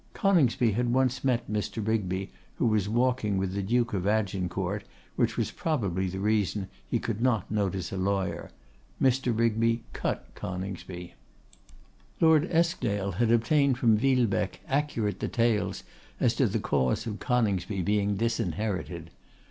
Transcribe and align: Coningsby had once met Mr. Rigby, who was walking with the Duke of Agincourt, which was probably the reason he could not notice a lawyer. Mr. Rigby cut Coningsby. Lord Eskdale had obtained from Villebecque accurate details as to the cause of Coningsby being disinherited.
Coningsby 0.15 0.71
had 0.71 0.91
once 0.91 1.23
met 1.23 1.47
Mr. 1.47 1.85
Rigby, 1.87 2.31
who 2.55 2.65
was 2.65 2.89
walking 2.89 3.37
with 3.37 3.53
the 3.53 3.61
Duke 3.61 3.93
of 3.93 4.07
Agincourt, 4.07 4.83
which 5.15 5.37
was 5.37 5.51
probably 5.51 6.07
the 6.07 6.19
reason 6.19 6.69
he 6.89 6.97
could 6.97 7.21
not 7.21 7.51
notice 7.51 7.91
a 7.91 7.97
lawyer. 7.97 8.49
Mr. 8.99 9.31
Rigby 9.37 9.83
cut 9.93 10.25
Coningsby. 10.33 11.13
Lord 12.19 12.49
Eskdale 12.51 13.11
had 13.17 13.31
obtained 13.31 13.77
from 13.77 13.95
Villebecque 13.95 14.61
accurate 14.67 15.19
details 15.19 15.83
as 16.19 16.33
to 16.33 16.47
the 16.47 16.57
cause 16.59 17.05
of 17.05 17.19
Coningsby 17.19 17.83
being 17.83 18.15
disinherited. 18.17 19.11